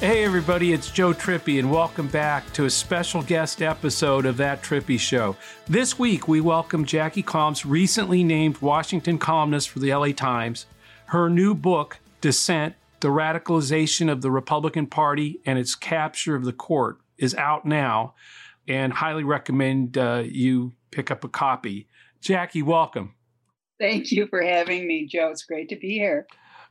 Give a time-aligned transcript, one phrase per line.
[0.00, 4.62] Hey, everybody, it's Joe Trippi, and welcome back to a special guest episode of That
[4.62, 5.36] Trippi Show.
[5.68, 10.64] This week, we welcome Jackie Calmes, recently named Washington columnist for the LA Times.
[11.08, 16.54] Her new book, Dissent The Radicalization of the Republican Party and Its Capture of the
[16.54, 18.14] Court, is out now,
[18.66, 21.88] and highly recommend uh, you pick up a copy.
[22.22, 23.16] Jackie, welcome.
[23.78, 25.28] Thank you for having me, Joe.
[25.28, 26.26] It's great to be here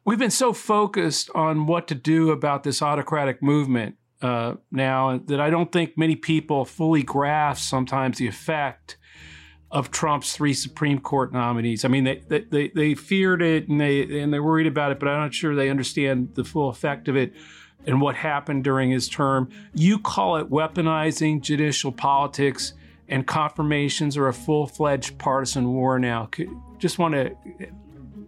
[0.09, 5.39] we've been so focused on what to do about this autocratic movement uh, now that
[5.39, 8.97] I don't think many people fully grasp sometimes the effect
[9.69, 11.85] of Trump's three Supreme Court nominees.
[11.85, 15.09] I mean, they they, they feared it and they and they're worried about it, but
[15.09, 17.33] I'm not sure they understand the full effect of it
[17.85, 19.51] and what happened during his term.
[19.75, 22.73] You call it weaponizing judicial politics,
[23.07, 26.31] and confirmations are a full fledged partisan war now.
[26.79, 27.35] Just want to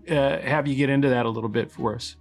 [0.09, 2.16] uh, have you get into that a little bit for us.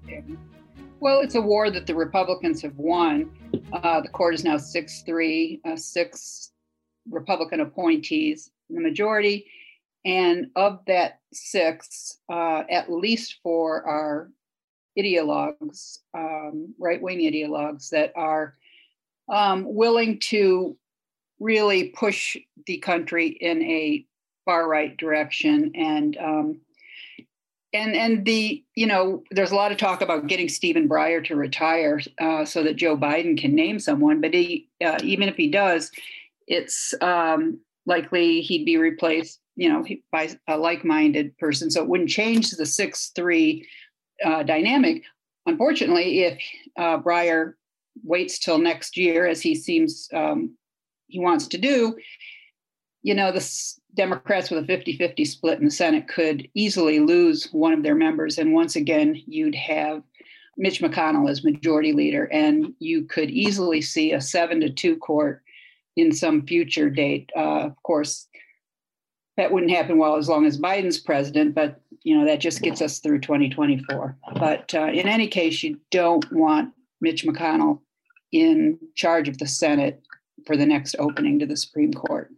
[1.00, 3.30] Well, it's a war that the Republicans have won.
[3.72, 6.52] Uh, the court is now 6 3, uh, six
[7.08, 9.46] Republican appointees in the majority.
[10.04, 14.30] And of that six, uh, at least four are
[14.98, 18.56] ideologues, um, right wing ideologues that are
[19.28, 20.76] um, willing to
[21.38, 24.04] really push the country in a
[24.44, 26.60] far right direction and um,
[27.72, 31.36] and and the you know there's a lot of talk about getting Stephen Breyer to
[31.36, 35.48] retire uh, so that Joe Biden can name someone, but he uh, even if he
[35.48, 35.90] does,
[36.46, 42.10] it's um, likely he'd be replaced you know by a like-minded person, so it wouldn't
[42.10, 43.66] change the six three
[44.24, 45.02] uh, dynamic.
[45.46, 46.42] Unfortunately, if
[46.76, 47.54] uh, Breyer
[48.02, 50.56] waits till next year, as he seems um,
[51.06, 51.96] he wants to do,
[53.02, 53.40] you know, the
[53.94, 57.94] Democrats with a 50 50 split in the Senate could easily lose one of their
[57.94, 58.38] members.
[58.38, 60.02] And once again, you'd have
[60.56, 65.42] Mitch McConnell as majority leader, and you could easily see a seven to two court
[65.96, 67.30] in some future date.
[67.36, 68.28] Uh, of course,
[69.36, 72.82] that wouldn't happen well as long as Biden's president, but you know that just gets
[72.82, 74.16] us through 2024.
[74.34, 77.80] But uh, in any case, you don't want Mitch McConnell
[78.32, 80.02] in charge of the Senate
[80.46, 82.30] for the next opening to the Supreme Court.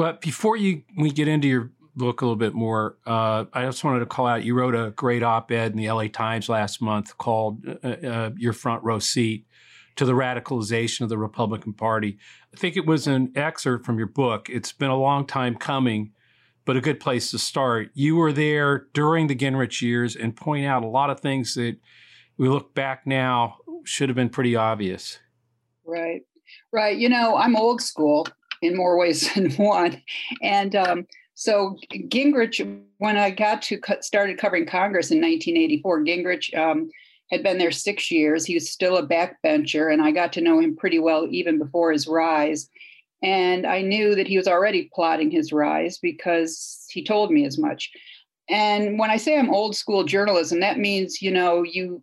[0.00, 3.84] But before you we get into your book a little bit more, uh, I just
[3.84, 4.42] wanted to call out.
[4.42, 8.54] You wrote a great op-ed in the LA Times last month called uh, uh, "Your
[8.54, 9.44] Front Row Seat."
[9.96, 12.16] To the radicalization of the Republican Party.
[12.54, 14.48] I think it was an excerpt from your book.
[14.48, 16.12] It's been a long time coming,
[16.64, 17.90] but a good place to start.
[17.92, 21.76] You were there during the Gingrich years and point out a lot of things that
[22.38, 25.18] we look back now should have been pretty obvious.
[25.84, 26.22] Right.
[26.72, 26.96] Right.
[26.96, 28.26] You know, I'm old school
[28.62, 30.02] in more ways than one.
[30.42, 36.90] And um, so Gingrich, when I got to started covering Congress in 1984, Gingrich um,
[37.30, 38.44] had been there six years.
[38.44, 41.92] He was still a backbencher, and I got to know him pretty well even before
[41.92, 42.68] his rise.
[43.22, 47.58] And I knew that he was already plotting his rise because he told me as
[47.58, 47.90] much.
[48.48, 52.02] And when I say I'm old school journalism, that means, you know, you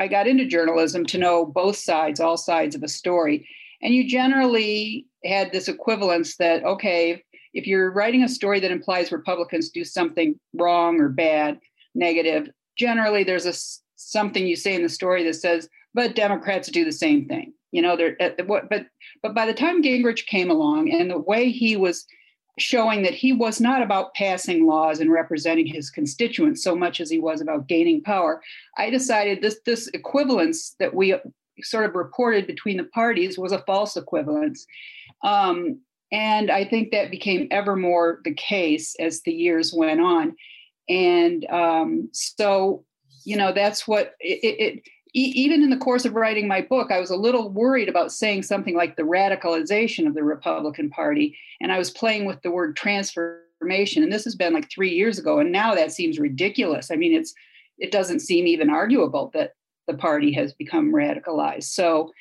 [0.00, 3.48] I got into journalism to know both sides, all sides of a story.
[3.82, 7.22] And you generally had this equivalence that, okay,
[7.54, 11.58] if you're writing a story that implies Republicans do something wrong or bad,
[11.94, 13.54] negative, generally there's a
[13.96, 17.52] something you say in the story that says, but Democrats do the same thing.
[17.72, 18.86] You know, they're at what, but
[19.22, 22.06] but by the time Gingrich came along and the way he was
[22.58, 27.10] showing that he was not about passing laws and representing his constituents so much as
[27.10, 28.42] he was about gaining power,
[28.76, 31.14] I decided this this equivalence that we
[31.62, 34.66] sort of reported between the parties was a false equivalence.
[35.24, 40.34] Um, and I think that became ever more the case as the years went on.
[40.88, 42.84] And um, so,
[43.24, 44.82] you know, that's what it, it, it
[45.14, 48.42] even in the course of writing my book, I was a little worried about saying
[48.42, 51.36] something like the radicalization of the Republican Party.
[51.60, 54.02] And I was playing with the word transformation.
[54.02, 55.38] And this has been like three years ago.
[55.38, 56.90] And now that seems ridiculous.
[56.90, 57.34] I mean, it's
[57.78, 59.52] it doesn't seem even arguable that
[59.88, 61.64] the party has become radicalized.
[61.64, 62.12] So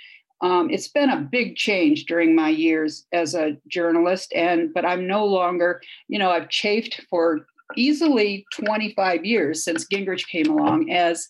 [0.41, 5.07] Um, it's been a big change during my years as a journalist, and but I'm
[5.07, 11.27] no longer, you know, I've chafed for easily 25 years since Gingrich came along as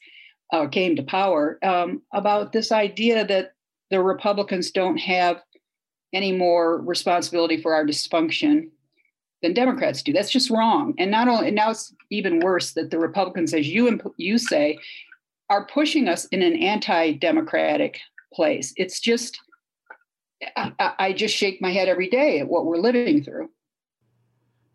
[0.54, 3.54] uh, came to power um, about this idea that
[3.92, 5.42] the Republicans don't have
[6.13, 8.69] any more responsibility for our dysfunction
[9.42, 10.12] than Democrats do.
[10.13, 10.94] That's just wrong.
[11.00, 14.80] And not only and now it's even worse that the Republicans, as you you say,
[15.50, 18.00] are pushing us in an anti-democratic
[18.34, 18.74] place.
[18.76, 19.40] It's just
[20.56, 23.50] I, I just shake my head every day at what we're living through.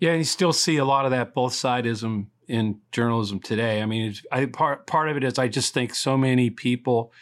[0.01, 3.81] Yeah, you still see a lot of that both sidism in journalism today.
[3.81, 7.13] I mean, I, part part of it is I just think so many people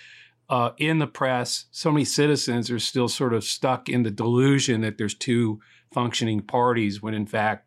[0.48, 4.80] uh, in the press, so many citizens are still sort of stuck in the delusion
[4.80, 5.60] that there's two
[5.92, 7.66] functioning parties when in fact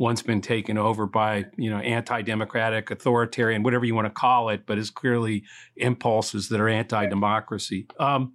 [0.00, 4.64] one's been taken over by you know anti-democratic authoritarian whatever you want to call it
[4.64, 5.44] but is clearly
[5.76, 8.32] impulses that are anti-democracy um,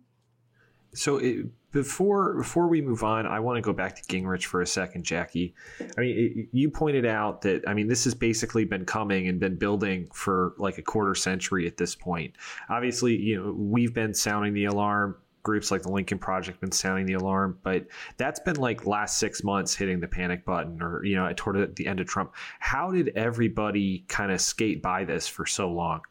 [0.94, 4.62] so it, before before we move on, I want to go back to Gingrich for
[4.62, 5.54] a second, Jackie.
[5.82, 9.42] I mean, it, you pointed out that I mean this has basically been coming and
[9.42, 12.36] been building for like a quarter century at this point.
[12.70, 15.18] Obviously, you know we've been sounding the alarm.
[15.46, 17.86] Groups like the Lincoln Project been sounding the alarm, but
[18.18, 21.86] that's been like last six months hitting the panic button, or you know, toward the
[21.86, 22.34] end of Trump.
[22.60, 26.02] How did everybody kind of skate by this for so long?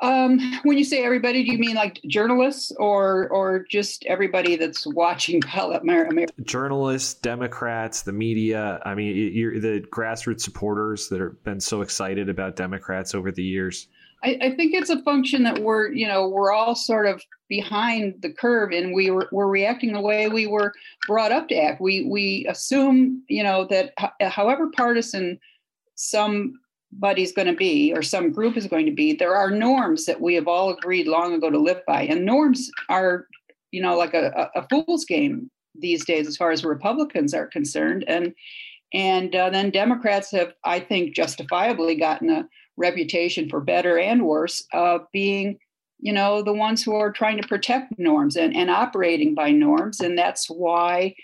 [0.00, 4.86] Um, when you say everybody, do you mean like journalists or or just everybody that's
[4.86, 6.26] watching America?
[6.42, 8.80] Journalists, Democrats, the media.
[8.84, 13.42] I mean, you're the grassroots supporters that have been so excited about Democrats over the
[13.42, 13.88] years.
[14.22, 18.14] I, I, think it's a function that we're you know we're all sort of behind
[18.22, 20.72] the curve and we were, we're reacting the way we were
[21.06, 21.80] brought up to act.
[21.80, 25.38] We we assume you know that however partisan
[25.94, 30.20] somebody's going to be or some group is going to be there are norms that
[30.20, 33.26] we have all agreed long ago to live by and norms are
[33.70, 38.04] you know like a, a fool's game these days as far as republicans are concerned
[38.08, 38.34] and
[38.92, 44.64] and uh, then democrats have i think justifiably gotten a reputation for better and worse
[44.72, 45.58] of being
[46.04, 50.00] you know the ones who are trying to protect norms and, and operating by norms
[50.00, 51.14] and that's why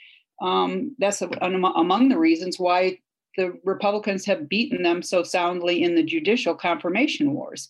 [0.41, 2.99] um, that's a, among the reasons why
[3.37, 7.69] the Republicans have beaten them so soundly in the judicial confirmation wars.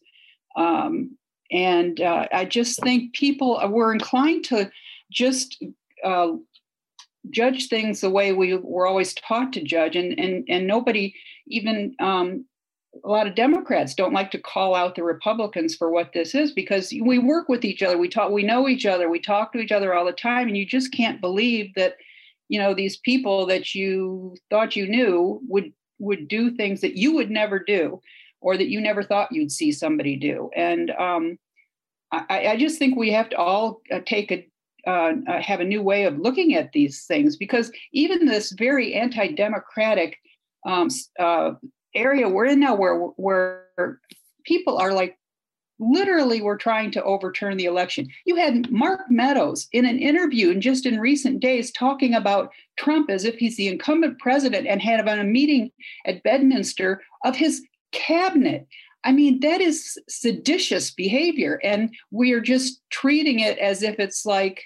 [0.56, 1.16] Um,
[1.50, 4.70] and uh, I just think people were inclined to
[5.10, 5.62] just
[6.04, 6.32] uh,
[7.28, 11.12] judge things the way we were always taught to judge, and and and nobody
[11.48, 12.44] even um,
[13.04, 16.52] a lot of Democrats don't like to call out the Republicans for what this is
[16.52, 19.58] because we work with each other, we talk, we know each other, we talk to
[19.58, 21.94] each other all the time, and you just can't believe that
[22.48, 27.14] you know these people that you thought you knew would would do things that you
[27.14, 28.00] would never do
[28.40, 30.50] or that you never thought you'd see somebody do.
[30.56, 31.38] And um,
[32.10, 34.46] I, I, just think we have to all uh, take a
[34.86, 38.94] uh, uh, have a new way of looking at these things because even this very
[38.94, 40.16] anti-democratic
[40.66, 40.88] um,
[41.18, 41.52] uh,
[41.94, 44.00] area we're in now where where
[44.44, 45.16] people are like
[45.80, 48.06] literally were trying to overturn the election.
[48.26, 53.10] You had Mark Meadows in an interview and just in recent days talking about Trump
[53.10, 55.72] as if he's the incumbent president and had a meeting
[56.06, 58.66] at Bedminster of his cabinet.
[59.04, 61.58] I mean, that is seditious behavior.
[61.64, 64.62] And we are just treating it as if it's like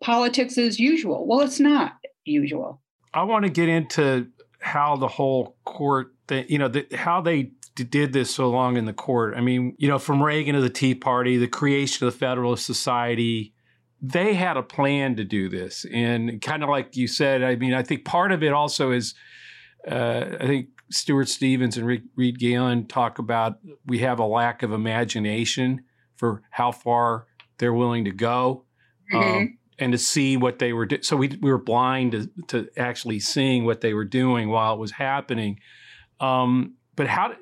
[0.00, 1.26] politics as usual.
[1.26, 2.80] Well, it's not usual.
[3.12, 4.28] I want to get into
[4.60, 8.92] how the whole court, you know, the, how they did this so long in the
[8.92, 9.34] court.
[9.36, 12.66] I mean, you know, from Reagan to the Tea Party, the creation of the Federalist
[12.66, 13.54] Society,
[14.00, 15.86] they had a plan to do this.
[15.92, 19.14] And kind of like you said, I mean, I think part of it also is,
[19.88, 24.72] uh, I think Stuart Stevens and Reed Galen talk about we have a lack of
[24.72, 25.84] imagination
[26.16, 27.26] for how far
[27.58, 28.64] they're willing to go.
[29.12, 29.36] Mm-hmm.
[29.36, 31.02] Um, and to see what they were doing.
[31.02, 34.80] So we, we were blind to, to actually seeing what they were doing while it
[34.80, 35.60] was happening.
[36.20, 37.32] Um, but how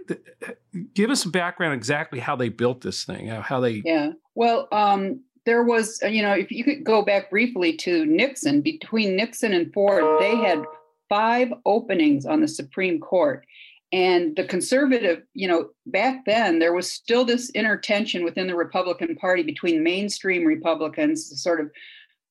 [0.92, 4.11] give us a background exactly how they built this thing how they yeah.
[4.35, 9.16] Well um, there was you know if you could go back briefly to nixon between
[9.16, 10.62] nixon and ford they had
[11.09, 13.47] five openings on the supreme court.
[13.92, 18.56] And the conservative you know back then there was still this inner tension within the
[18.56, 21.71] republican party between mainstream republicans the sort of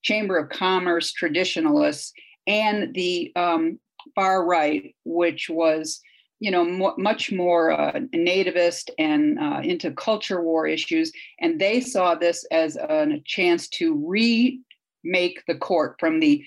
[0.04, 2.14] chamber of commerce traditionalists
[2.46, 3.80] and the um,
[4.14, 6.02] far right which was
[6.40, 11.12] you know, much more uh, nativist and uh, into culture war issues.
[11.40, 16.44] And they saw this as a chance to remake the court from the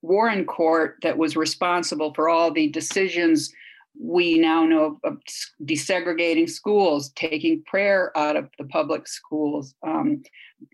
[0.00, 3.52] Warren court that was responsible for all the decisions
[4.00, 5.18] we now know of
[5.64, 10.22] desegregating schools, taking prayer out of the public schools, um,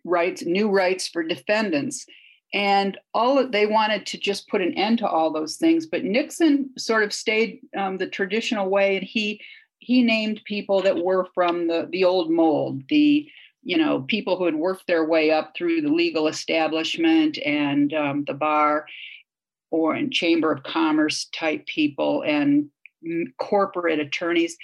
[0.04, 2.06] rights, new rights for defendants.
[2.54, 5.86] And all they wanted to just put an end to all those things.
[5.86, 9.40] But Nixon sort of stayed um, the traditional way, and he
[9.80, 13.28] he named people that were from the the old mold, the
[13.62, 18.24] you know people who had worked their way up through the legal establishment and um,
[18.26, 18.86] the bar,
[19.70, 22.70] or in chamber of commerce type people and
[23.38, 24.56] corporate attorneys.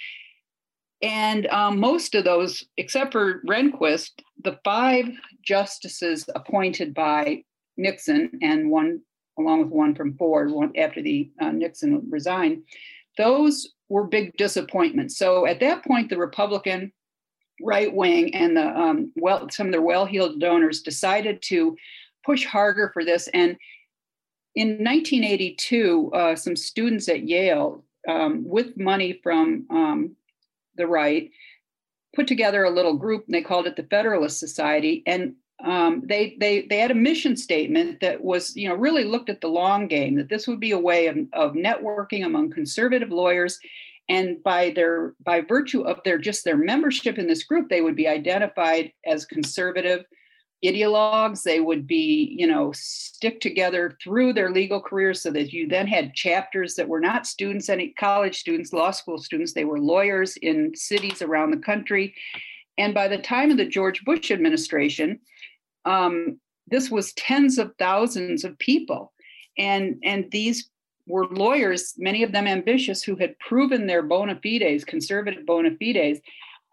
[1.01, 4.11] And um, most of those, except for Rehnquist,
[4.43, 5.05] the five
[5.43, 7.43] justices appointed by
[7.77, 9.01] Nixon and one,
[9.37, 12.63] along with one from Ford, one after the uh, Nixon resigned,
[13.17, 15.17] those were big disappointments.
[15.17, 16.91] So at that point, the Republican
[17.61, 21.75] right wing and the um, well, some of their well-heeled donors decided to
[22.25, 23.27] push harder for this.
[23.29, 23.57] And
[24.55, 30.15] in 1982, uh, some students at Yale, um, with money from um,
[30.75, 31.29] the right,
[32.15, 35.03] put together a little group, and they called it the Federalist Society.
[35.05, 39.29] And um, they they they had a mission statement that was you know really looked
[39.29, 43.09] at the long game that this would be a way of, of networking among conservative
[43.09, 43.59] lawyers.
[44.07, 47.95] And by their by virtue of their just their membership in this group they would
[47.95, 50.03] be identified as conservative
[50.63, 51.43] ideologues.
[51.43, 55.87] They would be you know stick together through their legal careers so that you then
[55.87, 59.53] had chapters that were not students any college students law school students.
[59.53, 62.13] They were lawyers in cities around the country.
[62.77, 65.21] And by the time of the george bush administration
[65.85, 69.13] um, this was tens of thousands of people.
[69.57, 70.69] And and these
[71.07, 76.19] were lawyers many of them ambitious who had proven their bona fides conservative bona fides.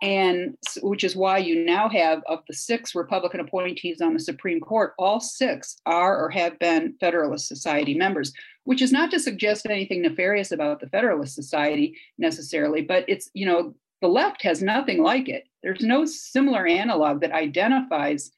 [0.00, 4.59] And which is why you now have of the six republican appointees on the supreme
[4.59, 8.33] court all six are or have been federalist society members
[8.64, 13.47] which is not to suggest anything nefarious about the federalist society necessarily but it's you
[13.47, 15.45] know the left has nothing like it.
[15.62, 18.33] There's no similar analog that identifies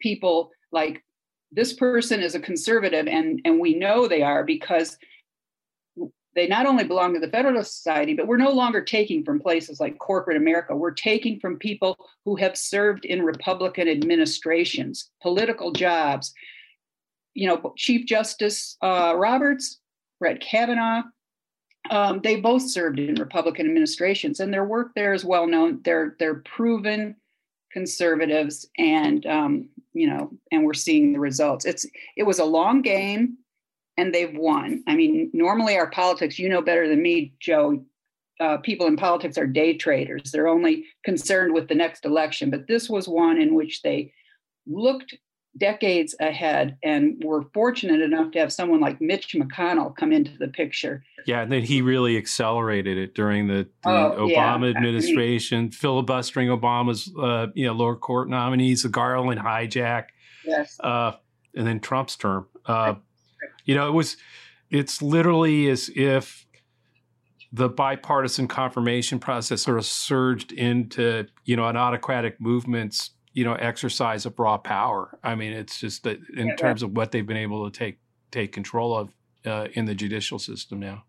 [0.00, 1.04] people like
[1.52, 4.96] this person is a conservative and and we know they are because
[6.34, 9.80] they not only belong to the Federalist Society, but we're no longer taking from places
[9.80, 10.76] like corporate America.
[10.76, 16.32] We're taking from people who have served in Republican administrations, political jobs.
[17.34, 19.80] You know, Chief Justice uh, Roberts,
[20.20, 21.02] Brett Kavanaugh,
[21.90, 25.80] um, they both served in Republican administrations, and their work there is well known.
[25.84, 27.16] They're they're proven
[27.72, 31.64] conservatives, and um, you know, and we're seeing the results.
[31.64, 31.86] It's
[32.16, 33.38] it was a long game
[34.00, 34.82] and they've won.
[34.86, 37.84] I mean, normally our politics, you know better than me, Joe.
[38.40, 40.30] Uh, people in politics are day traders.
[40.32, 42.48] They're only concerned with the next election.
[42.48, 44.14] But this was one in which they
[44.66, 45.14] looked
[45.56, 50.36] decades ahead and we were fortunate enough to have someone like Mitch McConnell come into
[50.38, 51.04] the picture.
[51.26, 54.76] Yeah, and then he really accelerated it during the, the oh, Obama yeah.
[54.76, 60.06] administration, I mean, filibustering Obama's uh, you know lower court nominees, the Garland hijack.
[60.44, 60.78] Yes.
[60.80, 61.12] Uh,
[61.54, 62.46] and then Trump's term.
[62.64, 62.94] Uh,
[63.64, 64.16] you know, it was
[64.70, 66.46] it's literally as if
[67.52, 73.54] the bipartisan confirmation process sort of surged into you know an autocratic movement's you know
[73.54, 75.18] exercise of raw power.
[75.22, 77.98] I mean, it's just that in yeah, terms of what they've been able to take
[78.30, 79.10] take control of
[79.46, 81.04] uh, in the judicial system now.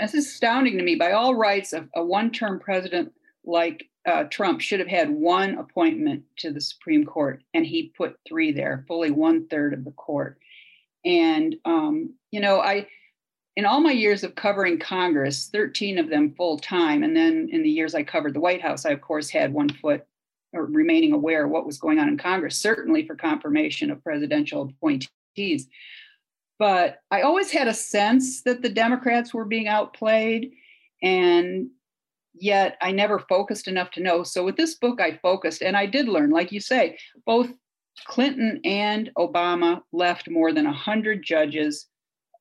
[0.00, 0.96] This is astounding to me.
[0.96, 3.12] By all rights, a, a one-term president
[3.44, 8.18] like uh, Trump should have had one appointment to the Supreme Court, and he put
[8.26, 10.38] three there, fully one third of the court.
[11.04, 12.86] And, um, you know, I,
[13.56, 17.62] in all my years of covering Congress, 13 of them full time, and then in
[17.62, 20.06] the years I covered the White House, I, of course, had one foot
[20.54, 24.62] or remaining aware of what was going on in Congress, certainly for confirmation of presidential
[24.62, 25.68] appointees.
[26.58, 30.52] But I always had a sense that the Democrats were being outplayed.
[31.02, 31.70] And
[32.34, 34.22] yet I never focused enough to know.
[34.22, 37.50] So with this book, I focused and I did learn, like you say, both
[38.06, 41.86] Clinton and Obama left more than 100 judges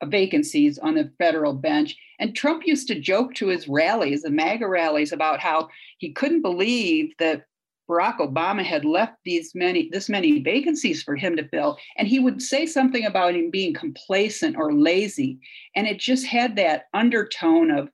[0.02, 1.96] uh, vacancies on the federal bench.
[2.20, 6.42] And Trump used to joke to his rallies, the MAGA rallies, about how he couldn't
[6.42, 7.46] believe that
[7.90, 12.20] Barack Obama had left these many this many vacancies for him to fill and he
[12.20, 15.38] would say something about him being complacent or lazy
[15.76, 17.90] and it just had that undertone of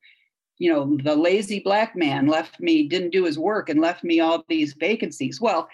[0.58, 4.20] you know the lazy black man left me didn't do his work and left me
[4.20, 5.68] all these vacancies well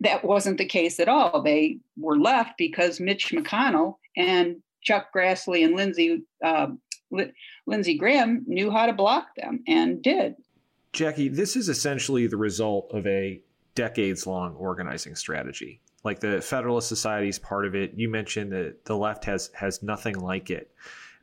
[0.00, 1.42] that wasn't the case at all.
[1.42, 6.68] They were left because Mitch McConnell and Chuck Grassley and Lindsey uh,
[7.66, 10.34] Lindsey Graham knew how to block them and did.
[10.92, 13.40] Jackie, this is essentially the result of a
[13.74, 15.80] decades long organizing strategy.
[16.04, 17.94] Like the Federalist Society is part of it.
[17.96, 20.70] You mentioned that the left has has nothing like it.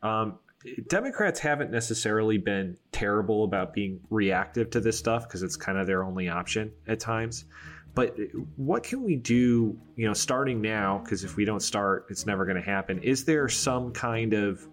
[0.04, 0.40] Um,
[0.88, 5.86] Democrats haven't necessarily been terrible about being reactive to this stuff because it's kind of
[5.88, 7.46] their only option at times.
[7.94, 8.18] but
[8.58, 11.00] what can we do, you know, starting now?
[11.04, 13.00] Because if we don't start, it's never going to happen.
[13.02, 14.68] Is there some kind of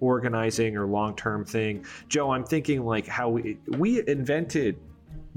[0.00, 1.84] organizing or long term thing?
[2.08, 4.76] Joe, I'm thinking like how we, we invented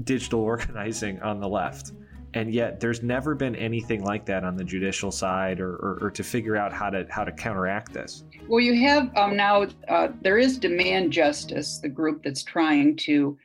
[0.04, 1.92] digital organizing on the left.
[2.34, 6.10] And yet, there's never been anything like that on the judicial side, or, or, or
[6.12, 8.24] to figure out how to how to counteract this.
[8.48, 9.66] Well, you have um, now.
[9.86, 13.36] Uh, there is Demand Justice, the group that's trying to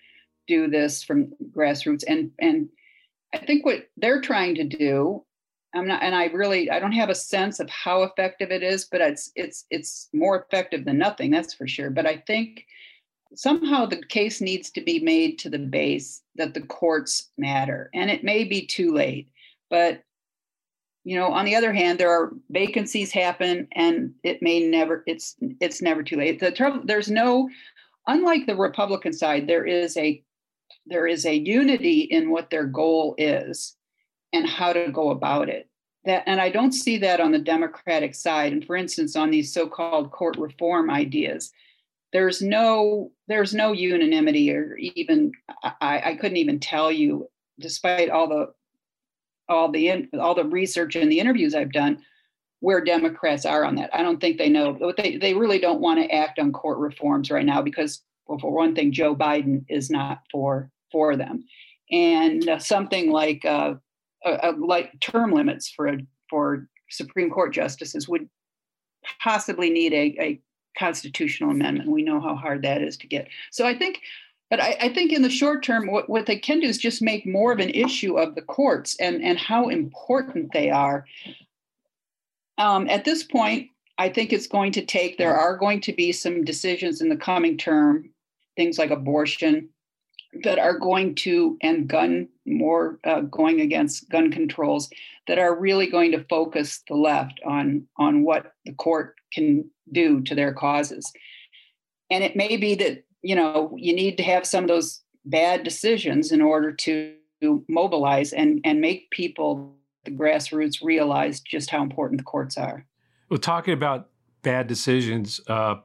[0.47, 2.69] do this from grassroots, and and
[3.33, 5.23] I think what they're trying to do,
[5.75, 8.85] I'm not, and I really, I don't have a sense of how effective it is,
[8.85, 11.89] but it's, it's, it's more effective than nothing, that's for sure.
[11.89, 12.65] But I think
[13.35, 18.09] somehow the case needs to be made to the base that the courts matter, and
[18.09, 19.29] it may be too late,
[19.69, 20.01] but
[21.03, 25.35] you know on the other hand there are vacancies happen and it may never it's
[25.61, 26.39] it's never too late.
[26.39, 27.49] The trouble there's no
[28.07, 30.21] unlike the republican side there is a
[30.85, 33.77] there is a unity in what their goal is
[34.33, 35.69] and how to go about it.
[36.03, 39.53] That and i don't see that on the democratic side and for instance on these
[39.53, 41.51] so-called court reform ideas
[42.13, 45.31] there's no there's no unanimity or even
[45.63, 48.53] i, I couldn't even tell you despite all the
[49.49, 51.99] all the all the research and the interviews i've done
[52.59, 53.89] where democrats are on that.
[53.93, 57.29] I don't think they know they, they really don't want to act on court reforms
[57.29, 61.43] right now because well, for one thing joe biden is not for for them,
[61.91, 63.75] and uh, something like uh,
[64.57, 65.97] like term limits for
[66.29, 68.29] for Supreme Court justices would
[69.21, 70.41] possibly need a, a
[70.77, 71.89] constitutional amendment.
[71.89, 73.27] We know how hard that is to get.
[73.51, 74.01] So I think
[74.49, 77.01] but I, I, think in the short term, what, what they can do is just
[77.01, 81.05] make more of an issue of the courts and, and how important they are.
[82.57, 86.13] Um, at this point, I think it's going to take, there are going to be
[86.13, 88.09] some decisions in the coming term,
[88.55, 89.69] things like abortion,
[90.43, 94.89] that are going to and gun more uh, going against gun controls
[95.27, 100.21] that are really going to focus the left on on what the court can do
[100.21, 101.11] to their causes
[102.09, 105.63] and it may be that you know you need to have some of those bad
[105.63, 107.13] decisions in order to
[107.67, 109.75] mobilize and and make people
[110.05, 112.85] the grassroots realize just how important the courts are
[113.29, 114.09] well talking about
[114.41, 115.75] bad decisions uh,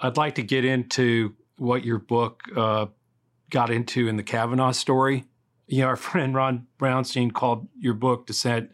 [0.00, 2.86] i'd like to get into what your book uh,
[3.52, 5.24] got into in the Kavanaugh story.
[5.68, 8.70] You know, our friend Ron Brownstein called your book Dissent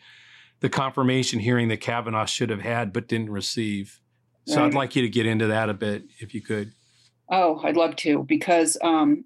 [0.61, 4.01] the confirmation hearing that Kavanaugh should have had but didn't receive.
[4.47, 4.67] So right.
[4.67, 6.73] I'd like you to get into that a bit if you could.
[7.31, 9.25] Oh, I'd love to because um,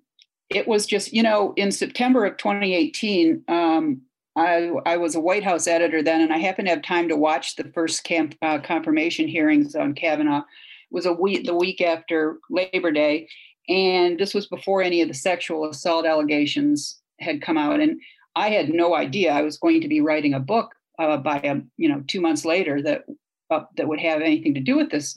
[0.50, 4.02] it was just, you know, in September of 2018, um,
[4.34, 7.16] I, I, was a White House editor then, and I happened to have time to
[7.16, 10.38] watch the first camp, uh, confirmation hearings on Kavanaugh.
[10.38, 10.44] It
[10.90, 13.28] was a week, the week after Labor Day,
[13.68, 17.80] and this was before any of the sexual assault allegations had come out.
[17.80, 18.00] And
[18.34, 21.61] I had no idea I was going to be writing a book uh, by a,
[21.76, 23.05] you know two months later that
[23.50, 25.16] uh, that would have anything to do with this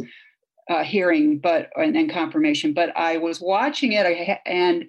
[0.70, 2.74] uh, hearing, but and, and, confirmation.
[2.74, 4.86] But I was watching it, and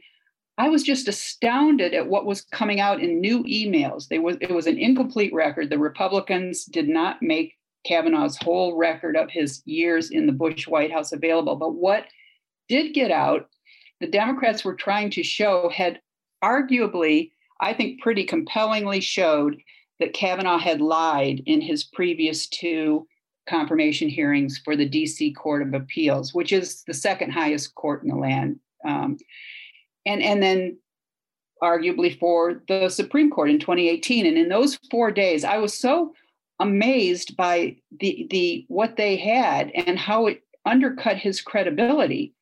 [0.58, 4.08] I was just astounded at what was coming out in new emails.
[4.08, 5.70] They was it was an incomplete record.
[5.70, 7.54] The Republicans did not make
[7.86, 12.06] Kavanaugh's whole record of his years in the Bush White House available, but what
[12.68, 13.48] did get out,
[14.00, 16.00] the Democrats were trying to show had
[16.42, 19.56] arguably, I think, pretty compellingly showed
[20.00, 23.06] that Kavanaugh had lied in his previous two
[23.48, 28.08] confirmation hearings for the DC Court of Appeals, which is the second highest court in
[28.08, 28.58] the land.
[28.84, 29.18] Um,
[30.04, 30.78] and, and then
[31.62, 34.26] arguably for the Supreme Court in 2018.
[34.26, 36.12] And in those four days, I was so
[36.58, 42.34] amazed by the the what they had and how it undercut his credibility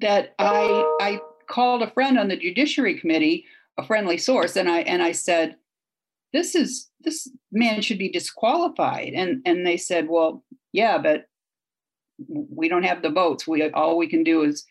[0.00, 3.44] that I I called a friend on the Judiciary Committee,
[3.78, 5.56] a friendly source, and I and I said,
[6.32, 11.26] "This is this man should be disqualified." And and they said, "Well, yeah, but
[12.28, 13.46] we don't have the votes.
[13.46, 14.64] We all we can do is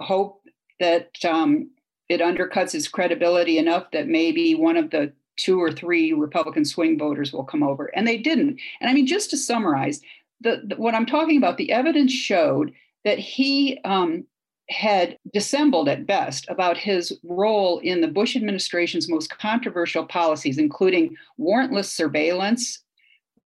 [0.00, 0.42] hope
[0.80, 1.70] that um,
[2.08, 6.98] it undercuts his credibility enough that maybe one of the two or three Republican swing
[6.98, 8.60] voters will come over." And they didn't.
[8.80, 10.00] And I mean, just to summarize,
[10.40, 12.72] the, the what I'm talking about, the evidence showed
[13.04, 14.24] that he um,
[14.72, 21.14] had dissembled at best about his role in the Bush administration's most controversial policies, including
[21.38, 22.82] warrantless surveillance,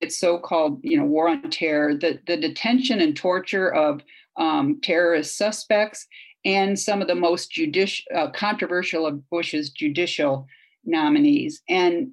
[0.01, 4.03] its so-called, you know, war on terror, the, the detention and torture of
[4.37, 6.07] um, terrorist suspects,
[6.45, 10.47] and some of the most judici- uh, controversial of Bush's judicial
[10.85, 11.63] nominees.
[11.69, 12.13] And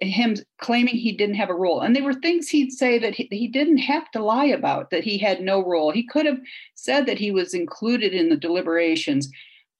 [0.00, 1.80] him claiming he didn't have a role.
[1.80, 5.02] And there were things he'd say that he, he, didn't have to lie about, that
[5.02, 5.90] he had no role.
[5.90, 6.38] He could have
[6.74, 9.28] said that he was included in the deliberations.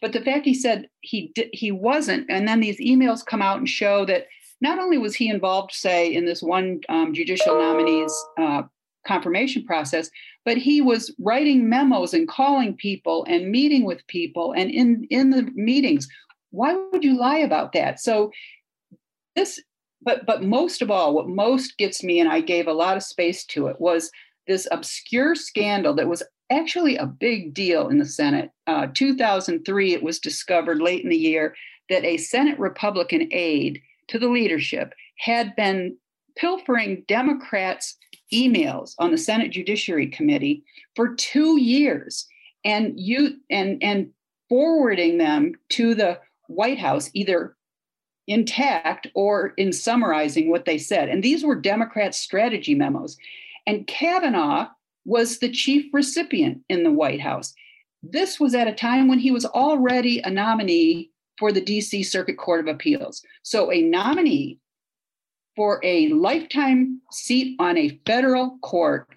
[0.00, 3.68] But the fact he said he he wasn't, and then these emails come out and
[3.68, 4.26] show that
[4.61, 8.62] not only was he involved, say, in this one um, judicial nominee's uh,
[9.07, 10.11] confirmation process,
[10.44, 14.52] but he was writing memos and calling people and meeting with people.
[14.52, 16.09] And in, in the meetings,
[16.50, 18.00] why would you lie about that?
[18.00, 18.30] So
[19.37, 19.61] this,
[20.05, 23.03] but but most of all, what most gets me, and I gave a lot of
[23.03, 24.11] space to it, was
[24.47, 28.51] this obscure scandal that was actually a big deal in the Senate.
[28.67, 31.55] Uh, 2003, it was discovered late in the year
[31.88, 35.97] that a Senate Republican aide to the leadership had been
[36.37, 37.97] pilfering Democrats'
[38.33, 40.64] emails on the Senate Judiciary Committee
[40.95, 42.27] for two years
[42.64, 44.11] and you and and
[44.49, 47.54] forwarding them to the White House either
[48.26, 51.08] intact or in summarizing what they said.
[51.08, 53.16] And these were Democrat strategy memos.
[53.66, 54.68] And Kavanaugh
[55.04, 57.54] was the chief recipient in the White House.
[58.02, 62.37] This was at a time when he was already a nominee for the DC Circuit
[62.37, 63.22] Court of Appeals.
[63.42, 64.58] So, a nominee
[65.56, 69.08] for a lifetime seat on a federal court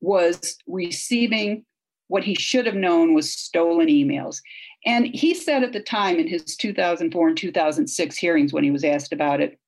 [0.00, 1.64] was receiving
[2.08, 4.40] what he should have known was stolen emails.
[4.84, 8.84] And he said at the time in his 2004 and 2006 hearings when he was
[8.84, 9.58] asked about it,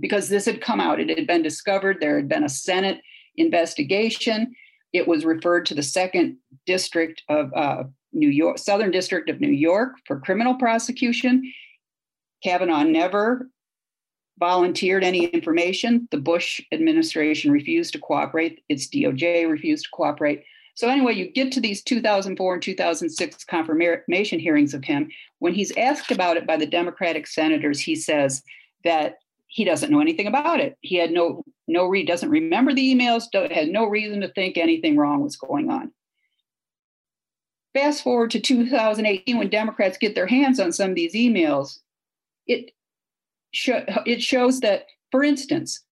[0.00, 3.00] because this had come out, it had been discovered, there had been a Senate
[3.36, 4.54] investigation.
[4.92, 9.52] It was referred to the second district of uh, New York, Southern District of New
[9.52, 11.52] York for criminal prosecution.
[12.42, 13.48] Kavanaugh never
[14.38, 16.08] volunteered any information.
[16.10, 18.62] The Bush administration refused to cooperate.
[18.68, 20.42] Its DOJ refused to cooperate.
[20.80, 25.10] So, anyway, you get to these 2004 and 2006 confirmation hearings of him.
[25.38, 28.42] When he's asked about it by the Democratic senators, he says
[28.82, 30.78] that he doesn't know anything about it.
[30.80, 34.96] He had no no re doesn't remember the emails, had no reason to think anything
[34.96, 35.92] wrong was going on.
[37.74, 41.80] Fast forward to 2018 when Democrats get their hands on some of these emails,
[42.46, 42.70] it
[44.06, 45.84] it shows that, for instance,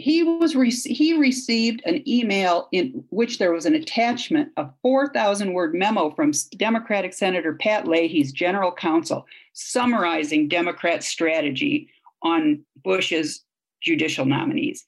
[0.00, 5.52] he was re- he received an email in which there was an attachment, a 4,000
[5.52, 11.88] word memo from Democratic Senator Pat Leahy's general counsel summarizing Democrat strategy
[12.22, 13.44] on Bush's
[13.82, 14.84] judicial nominees.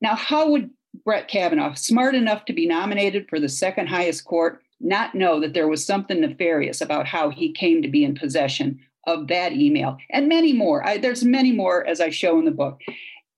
[0.00, 0.70] Now, how would
[1.04, 5.52] Brett Kavanaugh, smart enough to be nominated for the second highest court, not know that
[5.52, 9.96] there was something nefarious about how he came to be in possession of that email
[10.10, 10.86] and many more.
[10.86, 12.80] I, there's many more as I show in the book.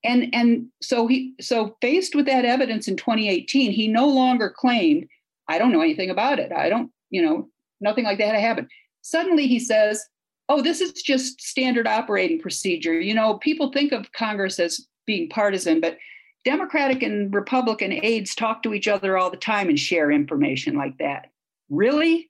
[0.04, 5.06] And and so he so faced with that evidence in 2018, he no longer claimed,
[5.48, 6.52] I don't know anything about it.
[6.52, 7.48] I don't, you know,
[7.80, 8.68] nothing like that happened.
[9.02, 10.04] Suddenly he says,
[10.48, 13.00] oh, this is just standard operating procedure.
[13.00, 15.98] You know, people think of Congress as being partisan, but
[16.44, 20.98] Democratic and Republican aides talk to each other all the time and share information like
[20.98, 21.30] that.
[21.70, 22.28] Really?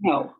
[0.00, 0.34] No.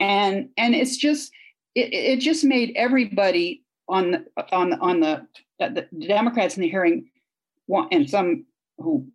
[0.00, 1.32] And and it's just
[1.74, 5.26] it, it just made everybody on the, on the, on the,
[5.60, 7.08] Uh, the Democrats in the hearing
[7.66, 8.44] want, and some
[8.78, 9.06] who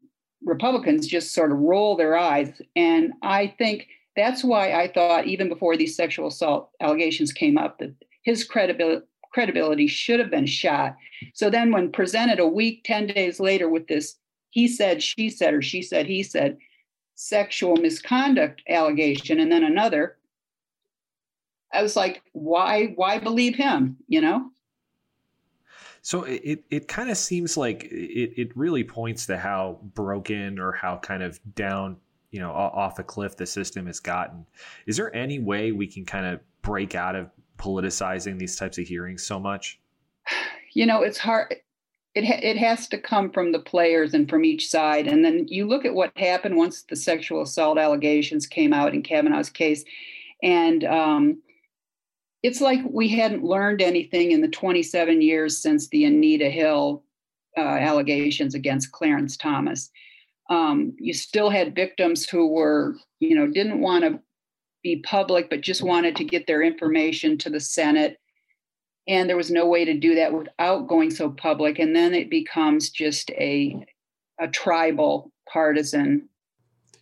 [0.43, 2.62] Republicans just sort of roll their eyes.
[2.75, 7.80] And I think that's why I thought even before these sexual assault allegations came up
[7.80, 10.95] that his credibility credibility should have been shot.
[11.36, 14.15] So then when presented a week, 10 days later with this
[14.49, 16.58] he said, she said, or she said, he said
[17.15, 20.17] sexual misconduct allegation, and then another,
[21.71, 23.97] I was like, why, why believe him?
[24.08, 24.49] You know?
[26.01, 30.71] So it, it kind of seems like it, it really points to how broken or
[30.71, 31.97] how kind of down,
[32.31, 34.45] you know, off a cliff the system has gotten.
[34.85, 38.85] Is there any way we can kind of break out of politicizing these types of
[38.85, 39.79] hearings so much?
[40.73, 41.55] You know, it's hard.
[42.15, 45.07] It, it has to come from the players and from each side.
[45.07, 49.03] And then you look at what happened once the sexual assault allegations came out in
[49.03, 49.83] Kavanaugh's case.
[50.41, 51.41] And, um,
[52.43, 57.04] it's like we hadn't learned anything in the 27 years since the Anita Hill
[57.58, 59.89] uh, allegations against Clarence Thomas.
[60.49, 64.19] Um, you still had victims who were, you know, didn't want to
[64.84, 68.17] be public, but just wanted to get their information to the Senate.
[69.08, 71.78] And there was no way to do that without going so public.
[71.78, 73.86] And then it becomes just a,
[74.39, 76.30] a tribal partisan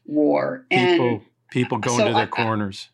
[0.06, 0.66] war.
[0.72, 1.22] People, and
[1.52, 2.90] people going so to their I, corners.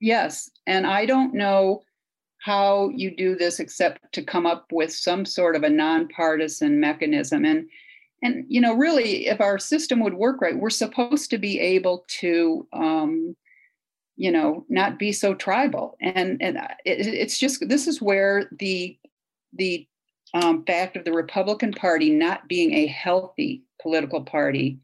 [0.00, 0.50] Yes.
[0.66, 1.82] And I don't know
[2.40, 7.44] how you do this except to come up with some sort of a nonpartisan mechanism.
[7.44, 7.68] And
[8.22, 12.04] and you know, really, if our system would work right, we're supposed to be able
[12.20, 13.36] to um,
[14.18, 15.96] you know, not be so tribal.
[16.00, 18.98] And and it, it's just this is where the
[19.52, 19.86] the
[20.34, 24.78] um, fact of the Republican Party not being a healthy political party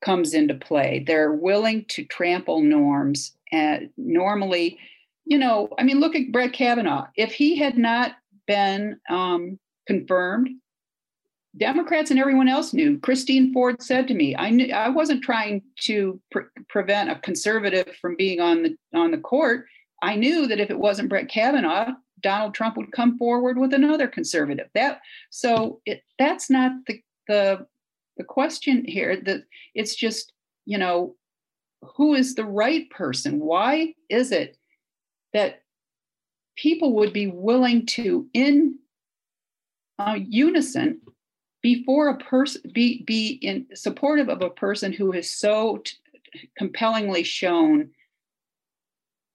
[0.00, 1.02] comes into play.
[1.04, 4.78] They're willing to trample norms and normally,
[5.24, 7.06] you know, I mean, look at Brett Kavanaugh.
[7.16, 8.12] If he had not
[8.46, 10.48] been um, confirmed.
[11.56, 12.98] Democrats and everyone else knew.
[13.00, 17.94] Christine Ford said to me, "I knew I wasn't trying to pre- prevent a conservative
[18.00, 19.66] from being on the on the court.
[20.02, 24.08] I knew that if it wasn't Brett Kavanaugh, Donald Trump would come forward with another
[24.08, 24.68] conservative.
[24.74, 27.66] That so it, that's not the the
[28.16, 29.20] the question here.
[29.20, 29.42] That
[29.74, 30.32] it's just
[30.64, 31.16] you know
[31.96, 33.40] who is the right person?
[33.40, 34.56] Why is it
[35.32, 35.62] that
[36.56, 38.78] people would be willing to in
[39.98, 41.00] uh, unison
[41.62, 45.96] before a person be be in supportive of a person who has so t-
[46.56, 47.90] compellingly shown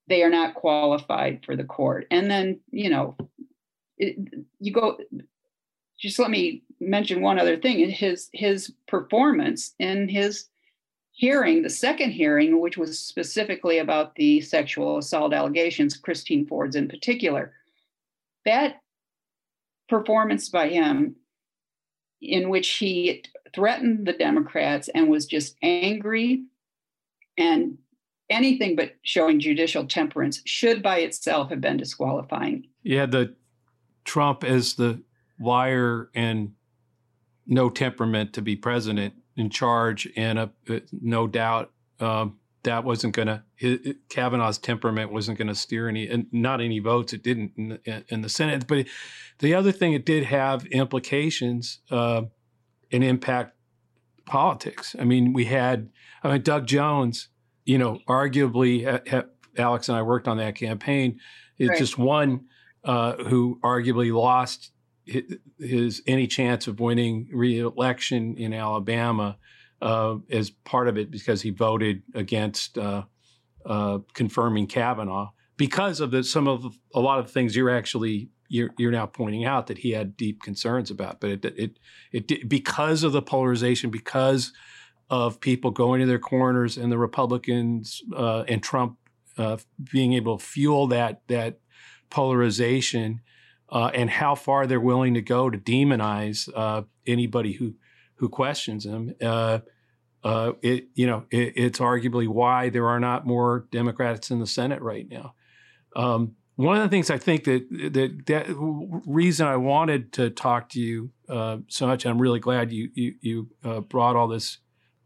[0.08, 3.16] they are not qualified for the court and then you know
[3.98, 4.18] it,
[4.60, 4.98] you go
[6.00, 10.48] just let me mention one other thing his his performance in his
[11.18, 16.88] hearing the second hearing which was specifically about the sexual assault allegations christine ford's in
[16.88, 17.54] particular
[18.46, 18.82] that
[19.90, 21.16] performance by him
[22.22, 26.44] in which he threatened the democrats and was just angry
[27.38, 27.78] and
[28.30, 32.68] anything but showing judicial temperance should by itself have been disqualifying.
[32.84, 33.36] Yeah, the
[34.06, 35.02] Trump as the
[35.40, 36.54] wire and
[37.46, 43.16] no temperament to be president in charge, and a, uh, no doubt um, that wasn't
[43.16, 47.14] going to Kavanaugh's temperament wasn't going to steer any, and not any votes.
[47.14, 48.86] It didn't in the, in the Senate, but
[49.40, 52.24] the other thing it did have implications uh,
[52.92, 53.56] and impact
[54.26, 54.96] politics.
[55.00, 55.90] I mean, we had
[56.24, 57.30] I mean Doug Jones
[57.68, 59.26] you know, arguably,
[59.58, 61.20] Alex and I worked on that campaign.
[61.60, 61.78] It's right.
[61.78, 62.46] just one
[62.86, 64.72] uh, who arguably lost
[65.60, 69.38] his, any chance of winning re-election in Alabama
[69.82, 73.04] uh, as part of it because he voted against uh,
[73.66, 78.70] uh confirming Kavanaugh because of the, some of a lot of things you're actually you're,
[78.78, 81.20] you're now pointing out that he had deep concerns about.
[81.20, 81.80] But it it
[82.12, 84.54] it because of the polarization because
[85.10, 88.98] of people going to their corners and the Republicans uh, and Trump
[89.38, 89.58] uh,
[89.92, 91.60] being able to fuel that that
[92.10, 93.22] polarization
[93.70, 97.76] uh, and how far they're willing to go to demonize uh, anybody who
[98.16, 99.14] who questions them.
[99.22, 99.60] Uh,
[100.24, 104.48] uh, it you know it, it's arguably why there are not more Democrats in the
[104.48, 105.34] Senate right now.
[105.96, 108.46] Um, one of the things I think that that that
[109.06, 111.12] reason I wanted to talk to you
[111.68, 114.58] so much, I'm really glad you you, you brought all this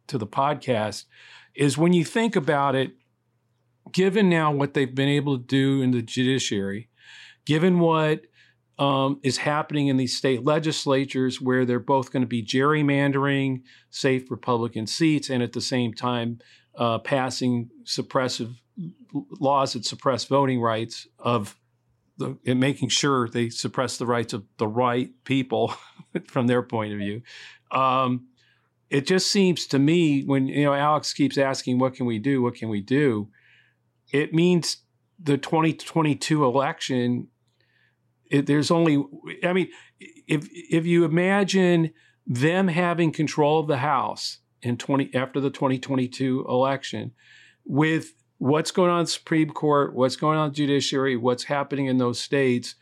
[0.08, 1.06] to the podcast
[1.56, 2.92] is when you think about it,
[3.92, 6.90] given now what they've been able to do in the judiciary,
[7.46, 8.22] given what
[8.80, 14.32] um, is happening in these state legislatures where they're both going to be gerrymandering safe
[14.32, 16.40] Republican seats and at the same time
[16.76, 18.56] uh, passing suppressive
[19.40, 21.56] laws that suppress voting rights of
[22.18, 25.74] the, and making sure they suppress the rights of the right people
[26.28, 27.22] from their point of view.
[27.72, 28.28] Um,
[28.90, 32.42] it just seems to me when you know Alex keeps asking, "What can we do?
[32.42, 33.30] What can we do?"
[34.12, 34.78] It means
[35.22, 37.28] the 2022 election.
[38.32, 39.04] It, there's only,
[39.44, 41.92] I mean, if if you imagine
[42.26, 47.12] them having control of the House in 20 after the 2022 election,
[47.66, 51.44] with what's going on in the Supreme Court, what's going on in the judiciary, what's
[51.44, 52.76] happening in those states,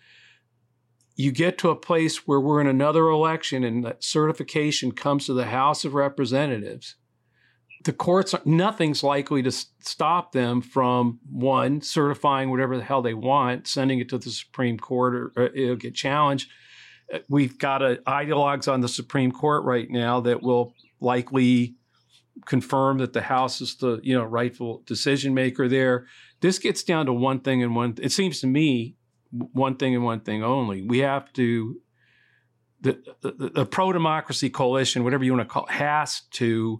[1.15, 5.33] you get to a place where we're in another election and that certification comes to
[5.33, 6.95] the House of Representatives,
[7.85, 13.67] the courts, nothing's likely to stop them from one, certifying whatever the hell they want,
[13.67, 16.49] sending it to the Supreme Court, or, or it'll get challenged.
[17.13, 21.75] Uh, we've got a, ideologues on the Supreme Court right now that will likely
[22.45, 26.05] confirm that the House is the you know rightful decision maker there.
[26.41, 27.95] This gets down to one thing and one.
[28.01, 28.95] It seems to me
[29.31, 30.81] one thing and one thing only.
[30.81, 31.79] We have to
[32.81, 36.79] the, the, the pro democracy coalition, whatever you want to call, it, has to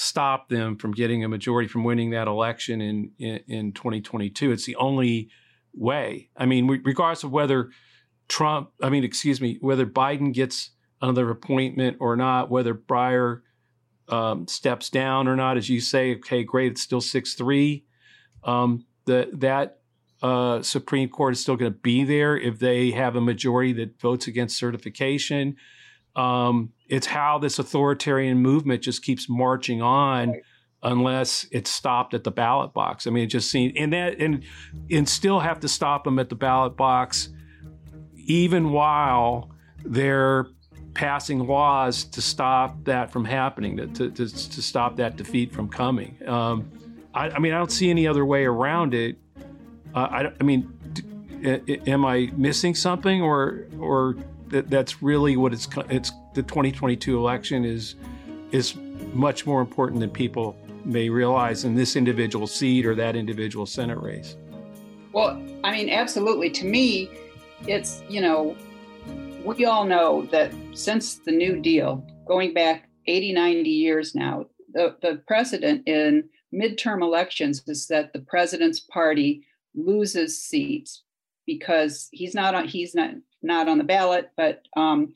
[0.00, 4.52] stop them from getting a majority from winning that election in, in, in 2022.
[4.52, 5.28] It's the only
[5.74, 6.30] way.
[6.36, 7.70] I mean, regardless of whether
[8.28, 10.70] Trump, I mean, excuse me, whether Biden gets
[11.02, 13.40] another appointment or not, whether Breyer
[14.08, 17.84] um, steps down or not, as you say, okay, great, it's still six three.
[18.44, 19.80] Um, the, that
[20.22, 24.00] uh, Supreme Court is still going to be there if they have a majority that
[24.00, 25.56] votes against certification.
[26.14, 30.42] Um, it's how this authoritarian movement just keeps marching on right.
[30.82, 33.06] unless it's stopped at the ballot box.
[33.06, 34.44] I mean, it just seems and that and
[34.90, 37.28] and still have to stop them at the ballot box,
[38.16, 39.50] even while
[39.84, 40.46] they're
[40.94, 45.68] passing laws to stop that from happening, to to, to, to stop that defeat from
[45.68, 46.18] coming.
[46.26, 46.70] Um,
[47.14, 49.18] I, I mean, I don't see any other way around it
[49.94, 50.70] uh, I, I, mean,
[51.86, 54.16] am I missing something, or or
[54.50, 57.96] that, that's really what it's it's the 2022 election is
[58.52, 58.74] is
[59.12, 63.98] much more important than people may realize in this individual seat or that individual Senate
[63.98, 64.36] race.
[65.12, 66.50] Well, I mean, absolutely.
[66.50, 67.10] To me,
[67.66, 68.56] it's you know,
[69.44, 74.96] we all know that since the New Deal, going back 80, 90 years now, the,
[75.02, 81.02] the precedent in midterm elections is that the president's party loses seats
[81.46, 83.10] because he's not on he's not
[83.42, 85.12] not on the ballot, but um,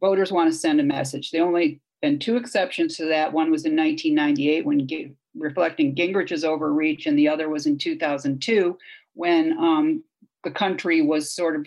[0.00, 1.30] voters want to send a message.
[1.30, 3.32] There only been two exceptions to that.
[3.32, 4.88] One was in 1998 when
[5.36, 8.76] reflecting Gingrich's overreach, and the other was in 2002
[9.14, 10.02] when um,
[10.44, 11.66] the country was sort of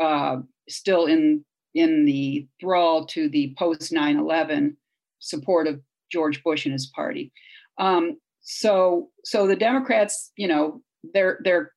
[0.00, 0.36] uh,
[0.68, 4.74] still in in the thrall to the post 9/11
[5.20, 7.32] support of George Bush and his party.
[7.78, 10.82] Um, so so the Democrats, you know,
[11.14, 11.72] they're they're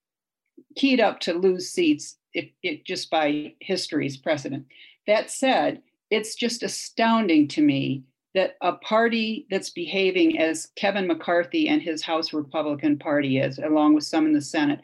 [0.75, 4.65] keyed up to lose seats if, if just by history's precedent.
[5.07, 11.67] That said, it's just astounding to me that a party that's behaving as Kevin McCarthy
[11.67, 14.79] and his House Republican Party is, along with some in the Senate,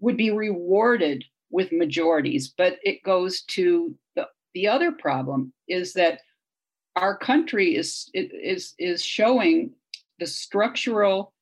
[0.00, 2.48] would be rewarded with majorities.
[2.48, 6.20] But it goes to the, the other problem is that
[6.96, 9.72] our country is is is showing
[10.18, 11.32] the structural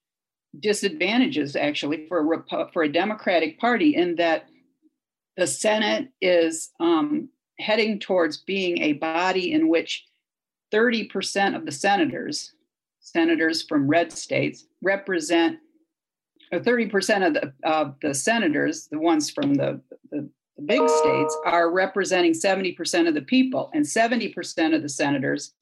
[0.60, 4.46] disadvantages actually for a for a Democratic Party in that
[5.36, 10.04] the Senate is um, heading towards being a body in which
[10.72, 12.52] 30% of the senators,
[13.00, 15.58] senators from red states, represent,
[16.52, 21.36] or 30% of the, of the senators, the ones from the, the, the big states,
[21.46, 25.52] are representing 70% of the people, and 70% of the senators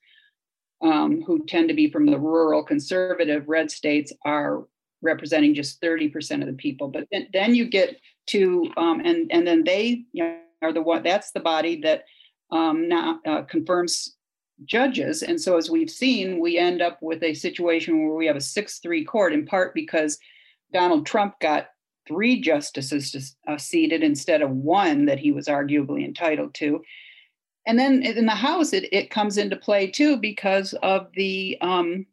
[0.83, 4.65] um, who tend to be from the rural conservative red states are
[5.01, 6.89] representing just 30% of the people.
[6.89, 10.83] But then, then you get to, um, and, and then they you know, are the
[10.83, 12.05] one, that's the body that
[12.51, 14.17] um, now uh, confirms
[14.65, 15.23] judges.
[15.23, 18.41] And so as we've seen, we end up with a situation where we have a
[18.41, 20.19] 6-3 court in part because
[20.73, 21.69] Donald Trump got
[22.07, 26.83] three justices uh, seated instead of one that he was arguably entitled to
[27.67, 32.07] and then in the house it, it comes into play too because of the um,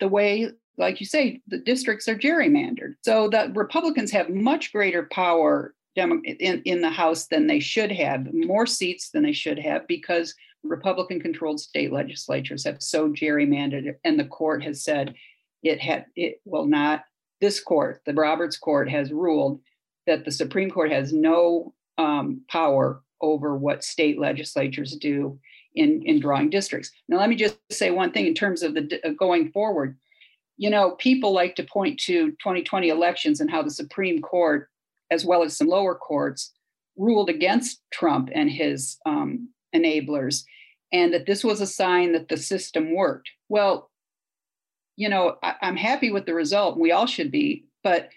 [0.00, 5.08] the way like you say the districts are gerrymandered so the republicans have much greater
[5.10, 9.86] power in, in the house than they should have more seats than they should have
[9.86, 15.14] because republican controlled state legislatures have so gerrymandered and the court has said
[15.62, 17.04] it had it will not
[17.40, 19.60] this court the roberts court has ruled
[20.06, 25.38] that the supreme court has no um, power over what state legislatures do
[25.74, 26.90] in, in drawing districts.
[27.08, 29.96] Now, let me just say one thing in terms of the uh, going forward.
[30.62, 34.68] You know, people like to point to 2020 elections and how the Supreme Court,
[35.10, 36.52] as well as some lower courts,
[36.96, 40.44] ruled against Trump and his um, enablers,
[40.92, 43.28] and that this was a sign that the system worked.
[43.48, 43.90] Well,
[44.94, 46.78] you know, I, I'm happy with the result.
[46.78, 48.10] We all should be, but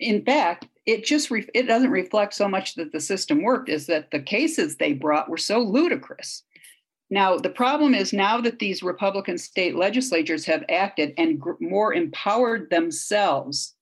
[0.00, 3.86] in fact, it just re- it doesn't reflect so much that the system worked is
[3.86, 6.42] that the cases they brought were so ludicrous
[7.10, 11.92] now the problem is now that these republican state legislatures have acted and gr- more
[11.92, 13.74] empowered themselves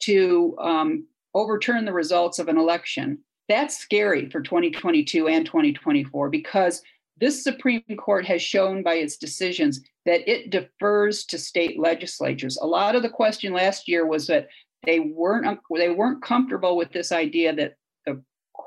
[0.00, 3.18] to um, overturn the results of an election
[3.48, 6.82] that's scary for 2022 and 2024 because
[7.18, 12.58] this supreme court has shown by its decisions that it defers to state legislatures.
[12.60, 14.48] A lot of the question last year was that
[14.84, 17.76] they weren't they weren't comfortable with this idea that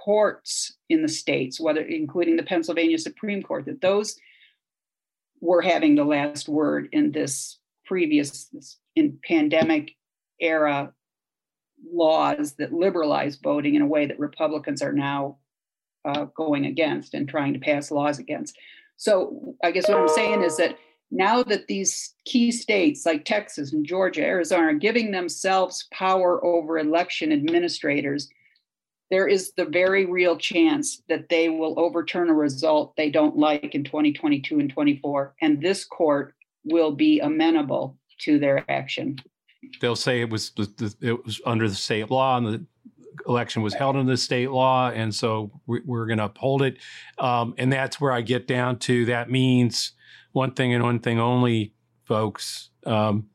[0.08, 4.18] courts in the states, whether including the Pennsylvania Supreme Court, that those
[5.42, 8.50] were having the last word in this previous
[8.96, 9.92] in pandemic
[10.40, 10.94] era
[11.92, 15.40] laws that liberalize voting in a way that Republicans are now
[16.06, 18.58] uh, going against and trying to pass laws against.
[18.96, 20.78] So I guess what I'm saying is that
[21.12, 26.80] now that these key states like Texas and Georgia, Arizona are giving themselves power over
[26.80, 28.30] election administrators,
[29.10, 33.74] there is the very real chance that they will overturn a result they don't like
[33.74, 35.36] in 2022 and 24.
[35.42, 36.36] And this court
[36.66, 39.18] will be amenable to their action.
[39.82, 40.52] They'll say it was
[41.02, 42.66] it was under the state law and the
[43.28, 46.78] election was held under the state law, and so we're going to uphold it.
[47.18, 49.94] Um, and that's where I get down to that means
[50.32, 51.74] one thing and one thing only,
[52.06, 52.70] folks.
[52.86, 53.28] Um,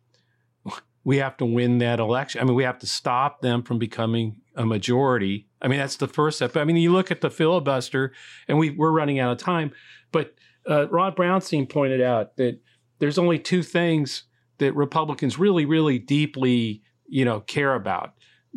[1.04, 2.40] we have to win that election.
[2.40, 5.48] I mean, we have to stop them from becoming a majority.
[5.62, 6.56] I mean, that's the first step.
[6.56, 8.12] I mean, you look at the filibuster,
[8.48, 9.72] and we we're running out of time.
[10.10, 10.34] But
[10.68, 12.58] uh, Ron Brownstein pointed out that
[12.98, 14.24] there's only two things
[14.58, 18.14] that Republicans really, really deeply, you know, care about: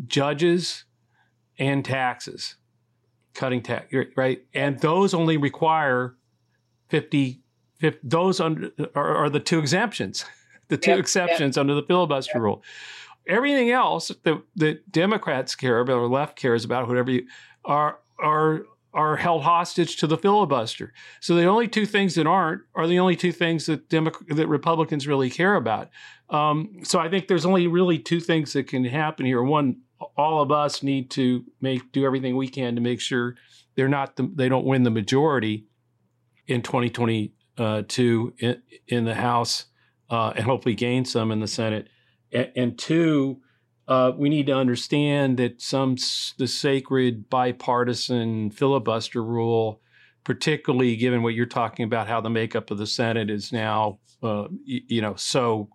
[0.08, 0.86] judges
[1.60, 2.56] and taxes,
[3.34, 4.44] cutting tax, right?
[4.54, 6.16] And those only require
[6.90, 7.42] 50,
[7.80, 10.26] 50 those under, are, are, the two exemptions,
[10.70, 11.62] the two yep, exceptions yep.
[11.62, 12.42] under the filibuster yep.
[12.42, 12.64] rule.
[13.28, 17.26] Everything else that, that Democrats care about or left cares about, whatever you
[17.64, 18.66] are, are
[18.96, 20.94] are held hostage to the filibuster.
[21.20, 25.06] So the only two things that aren't are the only two things that that Republicans
[25.06, 25.90] really care about.
[26.30, 29.44] Um, so I think there's only really two things that can happen here.
[29.44, 29.82] One,
[30.18, 33.36] all of us need to make do everything we can to make sure
[33.76, 35.68] they're not the, they don't win the majority
[36.48, 39.66] in 2022 in, in the House
[40.10, 41.90] uh, and hopefully gain some in the Senate.
[42.36, 43.42] And, two,
[43.88, 45.96] uh, we need to understand that some
[46.38, 49.82] the sacred bipartisan filibuster rule,
[50.24, 54.48] particularly given what you're talking about, how the makeup of the Senate is now, uh,
[54.64, 55.70] you, you, know, so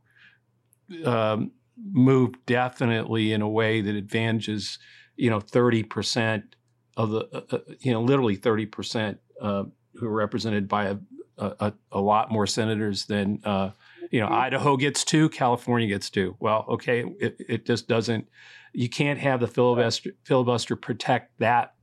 [1.05, 1.53] um,
[1.91, 4.79] moved definitely in a way that advantages,
[5.17, 6.57] you know, 30 percent
[6.97, 10.97] of the, uh, uh you know, literally 30 percent uh, who are represented by a,
[11.39, 13.71] a, a, lot more senators than uh,
[14.11, 14.35] you know, mm-hmm.
[14.35, 16.37] Idaho gets two, California gets two.
[16.41, 18.29] Well, okay, it, it just doesn't.
[18.73, 21.75] You can't have the filibuster filibuster protect that.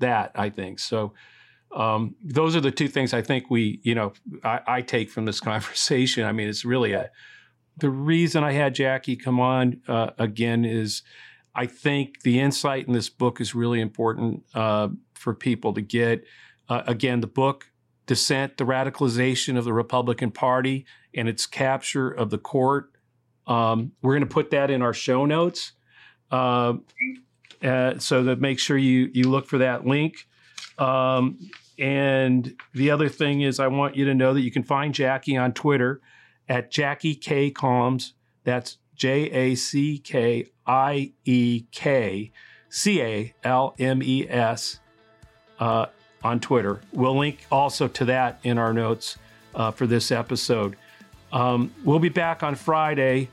[0.00, 1.12] That I think so.
[1.72, 4.12] Um, those are the two things I think we, you know,
[4.42, 6.24] I, I, take from this conversation.
[6.24, 7.10] I mean, it's really a.
[7.76, 11.02] The reason I had Jackie come on uh, again is,
[11.54, 16.24] I think the insight in this book is really important uh, for people to get.
[16.68, 17.69] Uh, again, the book
[18.10, 20.84] dissent, the radicalization of the Republican Party,
[21.14, 22.90] and its capture of the court.
[23.46, 25.74] Um, we're going to put that in our show notes,
[26.32, 26.72] uh,
[27.62, 30.26] uh, so that make sure you you look for that link.
[30.76, 31.38] Um,
[31.78, 35.36] and the other thing is, I want you to know that you can find Jackie
[35.36, 36.00] on Twitter
[36.48, 38.14] at Jackie K Calmes.
[38.42, 42.32] That's J A C K I E K
[42.70, 44.80] C A L M E S.
[45.60, 45.86] Uh,
[46.22, 46.80] on Twitter.
[46.92, 49.18] We'll link also to that in our notes
[49.54, 50.76] uh, for this episode.
[51.32, 53.28] Um, we'll be back on Friday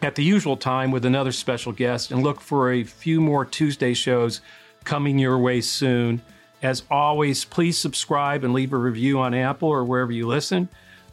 [0.00, 3.94] at the usual time with another special guest and look for a few more Tuesday
[3.94, 4.40] shows
[4.84, 6.22] coming your way soon.
[6.60, 10.68] As always, please subscribe and leave a review on Apple or wherever you listen.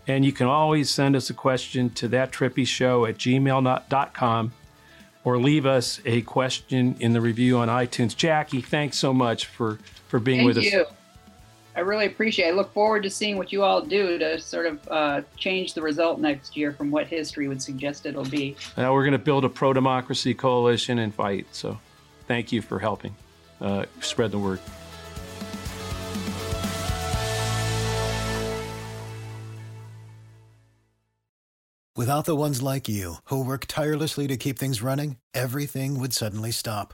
[0.07, 4.53] And you can always send us a question to that trippy show at gmail.com
[5.23, 8.15] or leave us a question in the review on iTunes.
[8.15, 9.77] Jackie, thanks so much for
[10.09, 10.81] for being Thank with you.
[10.81, 10.93] us.
[11.75, 12.49] I really appreciate it.
[12.49, 15.81] I look forward to seeing what you all do to sort of uh, change the
[15.81, 18.57] result next year from what history would suggest it'll be.
[18.75, 21.47] Now we're going to build a pro democracy coalition and fight.
[21.53, 21.79] So
[22.27, 23.15] thank you for helping
[23.61, 24.59] uh, spread the word.
[31.95, 36.49] Without the ones like you, who work tirelessly to keep things running, everything would suddenly
[36.49, 36.93] stop.